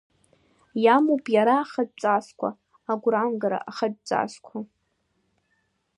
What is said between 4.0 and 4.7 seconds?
цасқәа.